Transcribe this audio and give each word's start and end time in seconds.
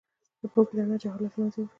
د 0.39 0.41
پوهې 0.53 0.73
رڼا 0.77 0.95
جهالت 1.03 1.31
له 1.35 1.39
منځه 1.41 1.57
وړي. 1.59 1.69